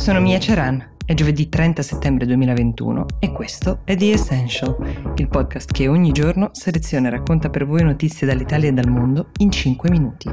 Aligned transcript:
Sono 0.00 0.22
Mia 0.22 0.38
Ceran, 0.38 0.96
è 1.04 1.12
giovedì 1.12 1.50
30 1.50 1.82
settembre 1.82 2.24
2021 2.24 3.04
e 3.18 3.32
questo 3.32 3.82
è 3.84 3.94
The 3.96 4.12
Essential, 4.12 5.12
il 5.16 5.28
podcast 5.28 5.70
che 5.70 5.88
ogni 5.88 6.10
giorno 6.10 6.48
seleziona 6.52 7.08
e 7.08 7.10
racconta 7.10 7.50
per 7.50 7.66
voi 7.66 7.82
notizie 7.82 8.26
dall'Italia 8.26 8.70
e 8.70 8.72
dal 8.72 8.88
mondo 8.88 9.28
in 9.40 9.50
5 9.50 9.90
minuti. 9.90 10.30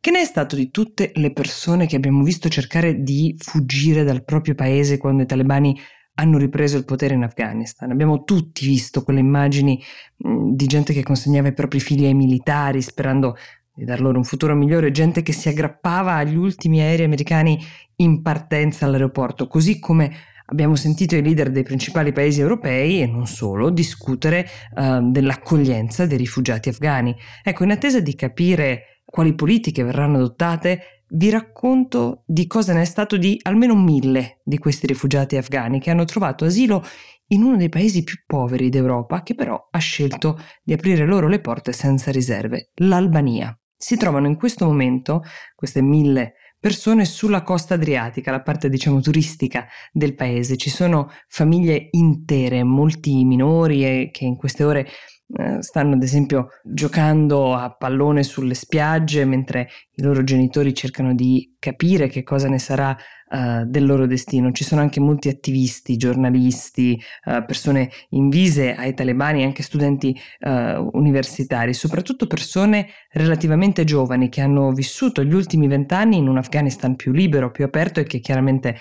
Che 0.00 0.10
ne 0.10 0.20
è 0.20 0.24
stato 0.24 0.56
di 0.56 0.72
tutte 0.72 1.12
le 1.14 1.32
persone 1.32 1.86
che 1.86 1.94
abbiamo 1.94 2.24
visto 2.24 2.48
cercare 2.48 3.00
di 3.00 3.36
fuggire 3.38 4.02
dal 4.02 4.24
proprio 4.24 4.56
paese 4.56 4.98
quando 4.98 5.22
i 5.22 5.26
talebani 5.26 5.78
hanno 6.14 6.38
ripreso 6.38 6.76
il 6.76 6.84
potere 6.84 7.14
in 7.14 7.22
Afghanistan. 7.22 7.92
Abbiamo 7.92 8.24
tutti 8.24 8.66
visto 8.66 9.04
quelle 9.04 9.20
immagini 9.20 9.80
di 10.16 10.66
gente 10.66 10.92
che 10.92 11.04
consegnava 11.04 11.46
i 11.46 11.54
propri 11.54 11.78
figli 11.78 12.04
ai 12.04 12.14
militari 12.14 12.82
sperando 12.82 13.36
di 13.74 13.84
dar 13.84 14.00
loro 14.00 14.18
un 14.18 14.24
futuro 14.24 14.54
migliore, 14.54 14.92
gente 14.92 15.22
che 15.22 15.32
si 15.32 15.48
aggrappava 15.48 16.14
agli 16.14 16.36
ultimi 16.36 16.80
aerei 16.80 17.06
americani 17.06 17.58
in 17.96 18.22
partenza 18.22 18.86
all'aeroporto, 18.86 19.46
così 19.48 19.78
come 19.78 20.12
abbiamo 20.46 20.76
sentito 20.76 21.16
i 21.16 21.22
leader 21.22 21.50
dei 21.50 21.62
principali 21.62 22.12
paesi 22.12 22.40
europei 22.40 23.00
e 23.00 23.06
non 23.06 23.26
solo 23.26 23.70
discutere 23.70 24.46
uh, 24.74 25.10
dell'accoglienza 25.10 26.06
dei 26.06 26.18
rifugiati 26.18 26.68
afghani. 26.68 27.14
Ecco, 27.42 27.64
in 27.64 27.70
attesa 27.70 28.00
di 28.00 28.14
capire 28.14 29.00
quali 29.04 29.34
politiche 29.34 29.82
verranno 29.82 30.16
adottate, 30.16 31.02
vi 31.08 31.30
racconto 31.30 32.22
di 32.26 32.46
cosa 32.46 32.72
ne 32.72 32.82
è 32.82 32.84
stato 32.84 33.16
di 33.16 33.38
almeno 33.42 33.76
mille 33.76 34.40
di 34.44 34.58
questi 34.58 34.86
rifugiati 34.86 35.36
afghani 35.36 35.78
che 35.80 35.90
hanno 35.90 36.04
trovato 36.04 36.44
asilo 36.44 36.84
in 37.28 37.42
uno 37.42 37.56
dei 37.56 37.68
paesi 37.68 38.02
più 38.04 38.16
poveri 38.26 38.68
d'Europa 38.68 39.22
che 39.22 39.34
però 39.34 39.68
ha 39.70 39.78
scelto 39.78 40.38
di 40.62 40.72
aprire 40.72 41.06
loro 41.06 41.28
le 41.28 41.40
porte 41.40 41.72
senza 41.72 42.10
riserve, 42.10 42.70
l'Albania. 42.76 43.56
Si 43.84 43.98
trovano 43.98 44.28
in 44.28 44.36
questo 44.36 44.64
momento 44.64 45.22
queste 45.54 45.82
mille 45.82 46.36
persone 46.58 47.04
sulla 47.04 47.42
costa 47.42 47.74
adriatica, 47.74 48.30
la 48.30 48.40
parte 48.40 48.70
diciamo 48.70 49.02
turistica 49.02 49.66
del 49.92 50.14
paese. 50.14 50.56
Ci 50.56 50.70
sono 50.70 51.10
famiglie 51.28 51.88
intere, 51.90 52.64
molti 52.64 53.22
minori 53.26 54.08
che 54.10 54.24
in 54.24 54.36
queste 54.36 54.64
ore 54.64 54.88
eh, 55.36 55.62
stanno 55.62 55.96
ad 55.96 56.02
esempio 56.02 56.48
giocando 56.62 57.54
a 57.54 57.74
pallone 57.76 58.22
sulle 58.22 58.54
spiagge 58.54 59.26
mentre 59.26 59.68
i 59.96 60.02
loro 60.02 60.24
genitori 60.24 60.72
cercano 60.72 61.14
di 61.14 61.53
capire 61.64 62.08
che 62.08 62.22
cosa 62.22 62.46
ne 62.46 62.58
sarà 62.58 62.94
uh, 62.94 63.64
del 63.64 63.86
loro 63.86 64.06
destino. 64.06 64.52
Ci 64.52 64.64
sono 64.64 64.82
anche 64.82 65.00
molti 65.00 65.30
attivisti, 65.30 65.96
giornalisti, 65.96 67.00
uh, 67.24 67.42
persone 67.46 67.88
invise 68.10 68.74
ai 68.74 68.92
talebani, 68.92 69.44
anche 69.44 69.62
studenti 69.62 70.14
uh, 70.40 70.90
universitari, 70.92 71.72
soprattutto 71.72 72.26
persone 72.26 72.88
relativamente 73.12 73.84
giovani 73.84 74.28
che 74.28 74.42
hanno 74.42 74.72
vissuto 74.72 75.24
gli 75.24 75.32
ultimi 75.32 75.66
vent'anni 75.66 76.18
in 76.18 76.28
un 76.28 76.36
Afghanistan 76.36 76.96
più 76.96 77.12
libero, 77.12 77.50
più 77.50 77.64
aperto 77.64 78.00
e 78.00 78.04
che 78.04 78.20
chiaramente 78.20 78.76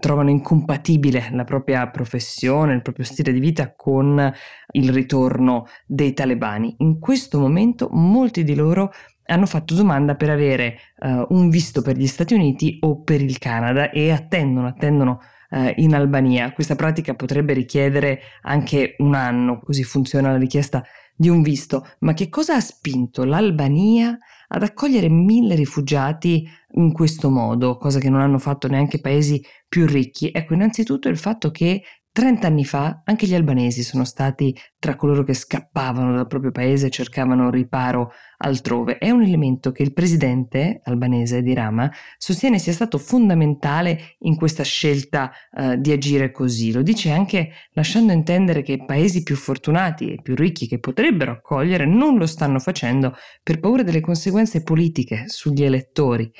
trovano 0.00 0.30
incompatibile 0.30 1.28
la 1.32 1.44
propria 1.44 1.86
professione, 1.90 2.72
il 2.72 2.80
proprio 2.80 3.04
stile 3.04 3.30
di 3.30 3.40
vita 3.40 3.74
con 3.74 4.32
il 4.72 4.90
ritorno 4.90 5.66
dei 5.86 6.14
talebani. 6.14 6.76
In 6.78 6.98
questo 6.98 7.38
momento 7.38 7.88
molti 7.90 8.42
di 8.42 8.54
loro 8.54 8.90
hanno 9.26 9.46
fatto 9.46 9.74
domanda 9.74 10.14
per 10.14 10.30
avere 10.30 10.78
uh, 10.98 11.26
un 11.30 11.48
visto 11.48 11.82
per 11.82 11.96
gli 11.96 12.06
Stati 12.06 12.34
Uniti 12.34 12.78
o 12.80 13.02
per 13.02 13.20
il 13.20 13.38
Canada 13.38 13.90
e 13.90 14.10
attendono, 14.10 14.66
attendono 14.66 15.20
uh, 15.50 15.72
in 15.76 15.94
Albania. 15.94 16.52
Questa 16.52 16.76
pratica 16.76 17.14
potrebbe 17.14 17.52
richiedere 17.52 18.20
anche 18.42 18.94
un 18.98 19.14
anno, 19.14 19.60
così 19.60 19.84
funziona 19.84 20.30
la 20.30 20.38
richiesta 20.38 20.84
di 21.14 21.28
un 21.28 21.42
visto. 21.42 21.86
Ma 22.00 22.12
che 22.12 22.28
cosa 22.28 22.56
ha 22.56 22.60
spinto 22.60 23.24
l'Albania 23.24 24.16
ad 24.48 24.62
accogliere 24.62 25.08
mille 25.08 25.54
rifugiati 25.54 26.48
in 26.74 26.92
questo 26.92 27.30
modo, 27.30 27.78
cosa 27.78 27.98
che 27.98 28.10
non 28.10 28.20
hanno 28.20 28.38
fatto 28.38 28.68
neanche 28.68 29.00
paesi 29.00 29.42
più 29.68 29.86
ricchi? 29.86 30.30
Ecco, 30.32 30.54
innanzitutto 30.54 31.08
il 31.08 31.16
fatto 31.16 31.50
che 31.50 31.82
30 32.16 32.46
anni 32.46 32.64
fa 32.64 33.02
anche 33.04 33.26
gli 33.26 33.34
albanesi 33.34 33.82
sono 33.82 34.06
stati 34.06 34.58
tra 34.78 34.96
coloro 34.96 35.22
che 35.22 35.34
scappavano 35.34 36.14
dal 36.14 36.26
proprio 36.26 36.50
paese 36.50 36.86
e 36.86 36.90
cercavano 36.90 37.50
riparo 37.50 38.10
altrove. 38.38 38.96
È 38.96 39.10
un 39.10 39.22
elemento 39.22 39.70
che 39.70 39.82
il 39.82 39.92
presidente 39.92 40.80
albanese 40.84 41.42
di 41.42 41.52
Rama 41.52 41.92
sostiene 42.16 42.58
sia 42.58 42.72
stato 42.72 42.96
fondamentale 42.96 44.16
in 44.20 44.34
questa 44.34 44.62
scelta 44.62 45.30
uh, 45.50 45.76
di 45.76 45.92
agire 45.92 46.30
così. 46.30 46.72
Lo 46.72 46.80
dice 46.80 47.10
anche 47.10 47.50
lasciando 47.72 48.12
intendere 48.12 48.62
che 48.62 48.82
paesi 48.86 49.22
più 49.22 49.36
fortunati 49.36 50.14
e 50.14 50.22
più 50.22 50.34
ricchi 50.34 50.66
che 50.66 50.78
potrebbero 50.78 51.32
accogliere 51.32 51.84
non 51.84 52.16
lo 52.16 52.24
stanno 52.24 52.60
facendo 52.60 53.14
per 53.42 53.60
paura 53.60 53.82
delle 53.82 54.00
conseguenze 54.00 54.62
politiche 54.62 55.24
sugli 55.26 55.64
elettori. 55.64 56.32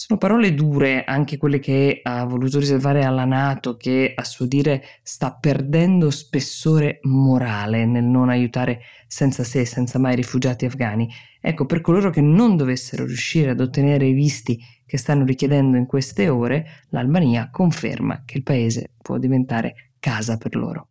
Sono 0.00 0.16
parole 0.16 0.54
dure 0.54 1.02
anche 1.02 1.38
quelle 1.38 1.58
che 1.58 1.98
ha 2.04 2.24
voluto 2.24 2.60
riservare 2.60 3.02
alla 3.02 3.24
Nato, 3.24 3.76
che 3.76 4.12
a 4.14 4.22
suo 4.22 4.46
dire 4.46 4.80
sta 5.02 5.34
perdendo 5.34 6.10
spessore 6.10 7.00
morale 7.02 7.84
nel 7.84 8.04
non 8.04 8.28
aiutare 8.28 8.82
senza 9.08 9.42
sé, 9.42 9.64
senza 9.64 9.98
mai 9.98 10.12
i 10.12 10.16
rifugiati 10.16 10.66
afghani. 10.66 11.08
Ecco, 11.40 11.66
per 11.66 11.80
coloro 11.80 12.10
che 12.10 12.20
non 12.20 12.56
dovessero 12.56 13.04
riuscire 13.04 13.50
ad 13.50 13.60
ottenere 13.60 14.06
i 14.06 14.12
visti 14.12 14.56
che 14.86 14.98
stanno 14.98 15.24
richiedendo 15.24 15.76
in 15.76 15.86
queste 15.86 16.28
ore, 16.28 16.84
l'Albania 16.90 17.50
conferma 17.50 18.22
che 18.24 18.36
il 18.36 18.44
paese 18.44 18.92
può 19.02 19.18
diventare 19.18 19.94
casa 19.98 20.36
per 20.36 20.54
loro. 20.54 20.90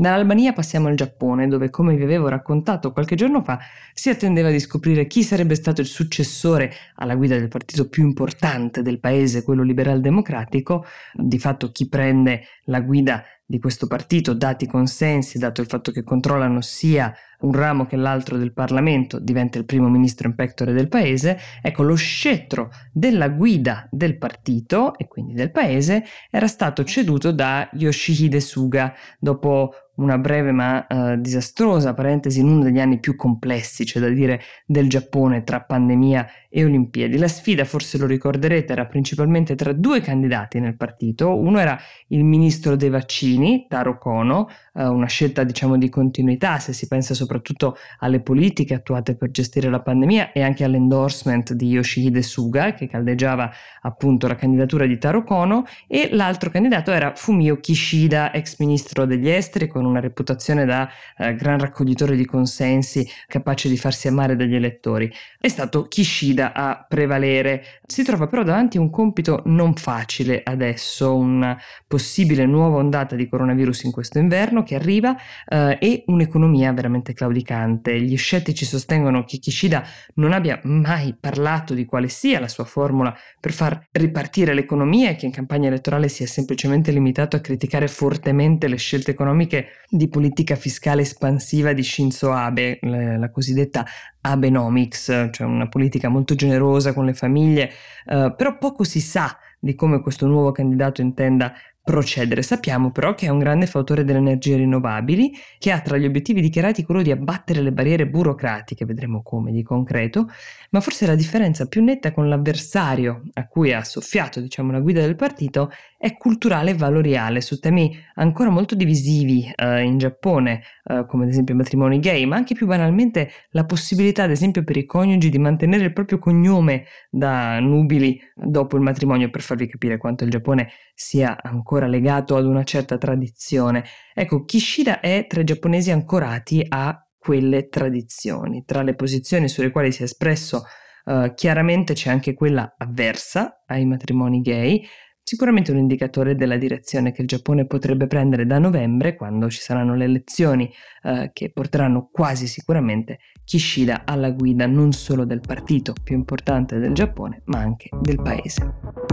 Dall'Albania 0.00 0.54
passiamo 0.54 0.88
al 0.88 0.94
Giappone, 0.94 1.46
dove, 1.46 1.68
come 1.68 1.94
vi 1.94 2.04
avevo 2.04 2.28
raccontato 2.28 2.90
qualche 2.90 3.16
giorno 3.16 3.42
fa, 3.42 3.58
si 3.92 4.08
attendeva 4.08 4.48
di 4.48 4.58
scoprire 4.58 5.06
chi 5.06 5.22
sarebbe 5.22 5.54
stato 5.54 5.82
il 5.82 5.86
successore 5.86 6.72
alla 6.94 7.14
guida 7.16 7.36
del 7.36 7.48
partito 7.48 7.86
più 7.86 8.04
importante 8.04 8.80
del 8.80 8.98
paese, 8.98 9.42
quello 9.42 9.62
liberal 9.62 10.00
democratico, 10.00 10.86
di 11.12 11.38
fatto 11.38 11.70
chi 11.70 11.86
prende 11.86 12.44
la 12.64 12.80
guida 12.80 13.22
di 13.44 13.58
questo 13.58 13.88
partito, 13.88 14.32
dati 14.32 14.64
i 14.64 14.68
consensi, 14.68 15.36
dato 15.36 15.60
il 15.60 15.66
fatto 15.66 15.90
che 15.90 16.04
controllano 16.04 16.60
sia 16.60 17.12
un 17.40 17.52
ramo 17.52 17.84
che 17.84 17.96
l'altro 17.96 18.36
del 18.36 18.52
Parlamento, 18.52 19.18
diventa 19.18 19.58
il 19.58 19.64
primo 19.64 19.88
ministro 19.88 20.28
in 20.28 20.36
pectore 20.36 20.72
del 20.72 20.86
paese, 20.86 21.36
ecco 21.60 21.82
lo 21.82 21.96
scettro 21.96 22.70
della 22.92 23.28
guida 23.28 23.88
del 23.90 24.18
partito 24.18 24.96
e 24.96 25.08
quindi 25.08 25.32
del 25.32 25.50
paese 25.50 26.04
era 26.30 26.46
stato 26.46 26.84
ceduto 26.84 27.32
da 27.32 27.68
Yoshihide 27.72 28.38
Suga 28.40 28.94
dopo 29.18 29.72
una 30.00 30.18
breve 30.18 30.50
ma 30.52 30.86
uh, 30.88 31.16
disastrosa 31.16 31.94
parentesi 31.94 32.40
in 32.40 32.48
uno 32.48 32.64
degli 32.64 32.80
anni 32.80 32.98
più 32.98 33.16
complessi, 33.16 33.84
c'è 33.84 34.00
da 34.00 34.08
dire, 34.08 34.40
del 34.66 34.88
Giappone 34.88 35.44
tra 35.44 35.60
pandemia 35.60 36.28
e 36.48 36.64
Olimpiadi. 36.64 37.16
La 37.18 37.28
sfida, 37.28 37.64
forse 37.64 37.98
lo 37.98 38.06
ricorderete, 38.06 38.72
era 38.72 38.86
principalmente 38.86 39.54
tra 39.54 39.72
due 39.72 40.00
candidati 40.00 40.58
nel 40.58 40.76
partito. 40.76 41.36
Uno 41.36 41.60
era 41.60 41.78
il 42.08 42.24
ministro 42.24 42.76
dei 42.76 42.88
vaccini, 42.88 43.66
Taro 43.68 43.98
Kono, 43.98 44.48
uh, 44.74 44.90
una 44.90 45.06
scelta 45.06 45.44
diciamo 45.44 45.76
di 45.76 45.88
continuità 45.88 46.58
se 46.58 46.72
si 46.72 46.86
pensa 46.88 47.14
soprattutto 47.14 47.76
alle 47.98 48.20
politiche 48.20 48.74
attuate 48.74 49.16
per 49.16 49.30
gestire 49.30 49.68
la 49.68 49.80
pandemia 49.80 50.32
e 50.32 50.42
anche 50.42 50.64
all'endorsement 50.64 51.52
di 51.52 51.68
Yoshihide 51.68 52.22
Suga 52.22 52.72
che 52.72 52.86
caldeggiava 52.86 53.50
appunto 53.82 54.26
la 54.26 54.34
candidatura 54.34 54.86
di 54.86 54.98
Taro 54.98 55.22
Kono 55.22 55.64
e 55.86 56.08
l'altro 56.12 56.50
candidato 56.50 56.90
era 56.90 57.12
Fumio 57.14 57.58
Kishida, 57.60 58.32
ex 58.32 58.58
ministro 58.58 59.04
degli 59.04 59.28
esteri 59.28 59.68
con 59.68 59.84
una 59.90 60.00
reputazione 60.00 60.64
da 60.64 60.88
eh, 61.16 61.34
gran 61.34 61.58
raccoglitore 61.58 62.16
di 62.16 62.24
consensi, 62.24 63.06
capace 63.26 63.68
di 63.68 63.76
farsi 63.76 64.08
amare 64.08 64.36
dagli 64.36 64.54
elettori. 64.54 65.12
È 65.38 65.48
stato 65.48 65.86
Kishida 65.88 66.52
a 66.52 66.84
prevalere. 66.88 67.80
Si 67.86 68.02
trova 68.02 68.26
però 68.26 68.42
davanti 68.42 68.78
a 68.78 68.80
un 68.80 68.90
compito 68.90 69.42
non 69.46 69.74
facile 69.74 70.42
adesso, 70.44 71.14
una 71.14 71.58
possibile 71.86 72.46
nuova 72.46 72.78
ondata 72.78 73.16
di 73.16 73.28
coronavirus 73.28 73.82
in 73.84 73.90
questo 73.90 74.18
inverno 74.18 74.62
che 74.62 74.74
arriva 74.74 75.16
eh, 75.46 75.76
e 75.80 76.04
un'economia 76.06 76.72
veramente 76.72 77.12
claudicante. 77.12 78.00
Gli 78.00 78.16
scettici 78.16 78.64
sostengono 78.64 79.24
che 79.24 79.38
Kishida 79.38 79.84
non 80.14 80.32
abbia 80.32 80.60
mai 80.64 81.16
parlato 81.18 81.74
di 81.74 81.84
quale 81.84 82.08
sia 82.08 82.40
la 82.40 82.48
sua 82.48 82.64
formula 82.64 83.16
per 83.40 83.52
far 83.52 83.88
ripartire 83.92 84.54
l'economia 84.54 85.10
e 85.10 85.16
che 85.16 85.26
in 85.26 85.32
campagna 85.32 85.68
elettorale 85.68 86.08
sia 86.08 86.26
semplicemente 86.26 86.90
limitato 86.92 87.36
a 87.36 87.40
criticare 87.40 87.88
fortemente 87.88 88.68
le 88.68 88.76
scelte 88.76 89.10
economiche 89.10 89.68
di 89.88 90.08
politica 90.08 90.54
fiscale 90.56 91.02
espansiva 91.02 91.72
di 91.72 91.82
Shinzo 91.82 92.32
Abe, 92.32 92.78
la 92.82 93.30
cosiddetta 93.30 93.84
Abenomics, 94.20 95.28
cioè 95.30 95.46
una 95.46 95.68
politica 95.68 96.08
molto 96.08 96.34
generosa 96.34 96.92
con 96.92 97.04
le 97.06 97.14
famiglie, 97.14 97.70
eh, 98.06 98.34
però 98.36 98.58
poco 98.58 98.84
si 98.84 99.00
sa 99.00 99.38
di 99.58 99.74
come 99.74 100.00
questo 100.00 100.26
nuovo 100.26 100.52
candidato 100.52 101.00
intenda 101.02 101.52
procedere. 101.82 102.42
Sappiamo 102.42 102.90
però 102.90 103.14
che 103.14 103.26
è 103.26 103.30
un 103.30 103.38
grande 103.38 103.66
fautore 103.66 104.04
delle 104.04 104.18
energie 104.18 104.56
rinnovabili, 104.56 105.32
che 105.58 105.72
ha 105.72 105.80
tra 105.80 105.96
gli 105.96 106.04
obiettivi 106.04 106.40
dichiarati 106.40 106.84
quello 106.84 107.02
di 107.02 107.10
abbattere 107.10 107.60
le 107.60 107.72
barriere 107.72 108.06
burocratiche, 108.06 108.84
vedremo 108.84 109.22
come 109.22 109.50
di 109.50 109.62
concreto, 109.62 110.28
ma 110.70 110.80
forse 110.80 111.06
la 111.06 111.14
differenza 111.14 111.66
più 111.66 111.82
netta 111.82 112.12
con 112.12 112.28
l'avversario 112.28 113.22
a 113.34 113.46
cui 113.46 113.72
ha 113.72 113.82
soffiato 113.82 114.40
diciamo, 114.40 114.70
la 114.72 114.80
guida 114.80 115.00
del 115.00 115.16
partito 115.16 115.70
è 115.98 116.16
culturale 116.16 116.70
e 116.70 116.74
valoriale 116.74 117.40
su 117.40 117.58
temi 117.58 117.94
ancora 118.14 118.50
molto 118.50 118.74
divisivi 118.74 119.50
eh, 119.54 119.82
in 119.82 119.98
Giappone, 119.98 120.62
eh, 120.84 121.04
come 121.06 121.24
ad 121.24 121.30
esempio 121.30 121.54
i 121.54 121.56
matrimoni 121.56 121.98
gay, 121.98 122.24
ma 122.24 122.36
anche 122.36 122.54
più 122.54 122.66
banalmente 122.66 123.30
la 123.50 123.64
possibilità 123.64 124.22
ad 124.22 124.30
esempio 124.30 124.64
per 124.64 124.76
i 124.76 124.86
coniugi 124.86 125.28
di 125.28 125.38
mantenere 125.38 125.84
il 125.84 125.92
proprio 125.92 126.18
cognome 126.18 126.84
da 127.10 127.58
nubili 127.58 128.20
dopo 128.34 128.76
il 128.76 128.82
matrimonio 128.82 129.28
per 129.28 129.42
farvi 129.42 129.66
capire 129.66 129.96
quanto 129.96 130.24
il 130.24 130.30
Giappone 130.30 130.70
sia 130.94 131.36
ancora 131.42 131.69
legato 131.78 132.36
ad 132.36 132.44
una 132.44 132.64
certa 132.64 132.98
tradizione. 132.98 133.84
Ecco, 134.14 134.44
Kishida 134.44 135.00
è 135.00 135.26
tra 135.28 135.40
i 135.40 135.44
giapponesi 135.44 135.90
ancorati 135.90 136.64
a 136.68 137.04
quelle 137.16 137.68
tradizioni. 137.68 138.64
Tra 138.64 138.82
le 138.82 138.94
posizioni 138.94 139.48
sulle 139.48 139.70
quali 139.70 139.92
si 139.92 140.00
è 140.00 140.04
espresso 140.04 140.64
uh, 141.04 141.32
chiaramente 141.34 141.92
c'è 141.92 142.10
anche 142.10 142.34
quella 142.34 142.74
avversa 142.78 143.62
ai 143.66 143.84
matrimoni 143.84 144.40
gay, 144.40 144.82
sicuramente 145.22 145.70
un 145.70 145.78
indicatore 145.78 146.34
della 146.34 146.56
direzione 146.56 147.12
che 147.12 147.22
il 147.22 147.28
Giappone 147.28 147.66
potrebbe 147.66 148.06
prendere 148.06 148.46
da 148.46 148.58
novembre, 148.58 149.14
quando 149.14 149.50
ci 149.50 149.60
saranno 149.60 149.94
le 149.94 150.04
elezioni 150.04 150.72
uh, 151.02 151.30
che 151.32 151.52
porteranno 151.52 152.08
quasi 152.10 152.46
sicuramente 152.46 153.18
Kishida 153.44 154.02
alla 154.04 154.30
guida 154.30 154.66
non 154.66 154.92
solo 154.92 155.24
del 155.24 155.40
partito 155.40 155.92
più 156.02 156.16
importante 156.16 156.78
del 156.78 156.94
Giappone, 156.94 157.42
ma 157.46 157.58
anche 157.58 157.88
del 158.00 158.22
paese. 158.22 159.09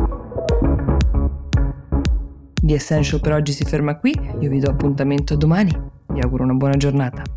The 2.68 2.74
Essential 2.74 3.22
per 3.22 3.32
oggi 3.32 3.54
si 3.54 3.64
ferma 3.64 3.96
qui, 3.96 4.14
io 4.42 4.50
vi 4.50 4.60
do 4.60 4.70
appuntamento 4.70 5.38
domani, 5.38 5.72
vi 6.08 6.20
auguro 6.20 6.44
una 6.44 6.54
buona 6.54 6.76
giornata. 6.76 7.37